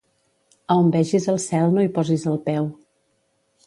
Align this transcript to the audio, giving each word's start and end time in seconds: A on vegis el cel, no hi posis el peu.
A 0.73 0.77
on 0.85 0.89
vegis 0.95 1.29
el 1.35 1.39
cel, 1.45 1.71
no 1.79 1.87
hi 1.87 1.93
posis 2.01 2.29
el 2.35 2.43
peu. 2.51 2.75